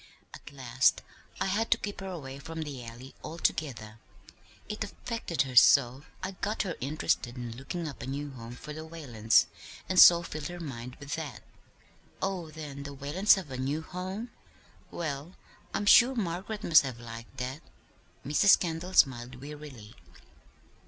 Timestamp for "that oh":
11.17-12.49